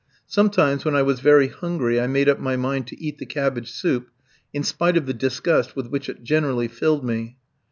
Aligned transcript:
Sometimes 0.25 0.83
when 0.83 0.95
I 0.95 1.03
was 1.03 1.19
very 1.19 1.47
hungry 1.47 2.01
I 2.01 2.07
made 2.07 2.27
up 2.27 2.39
my 2.39 2.55
mind 2.55 2.87
to 2.87 2.99
eat 2.99 3.19
the 3.19 3.25
cabbage 3.27 3.71
soup, 3.71 4.09
in 4.51 4.63
spite 4.63 4.97
of 4.97 5.05
the 5.05 5.13
disgust 5.13 5.75
with 5.75 5.85
which 5.89 6.09
it 6.09 6.23
generally 6.23 6.67
filled 6.67 7.05
me. 7.05 7.37